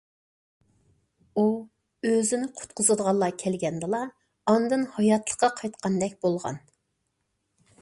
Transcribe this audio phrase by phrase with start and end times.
[1.41, 1.43] ئۇ
[2.11, 4.01] ئۆزىنى قۇتقۇزىدىغانلار كەلگەندىلا
[4.53, 6.59] ئاندىن ھاياتلىققا قايتقاندەك بولغان.